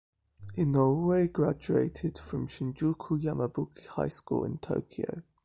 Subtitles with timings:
[0.57, 5.21] Inoue graduated from Shinjuku Yamabuki High School in Tokyo.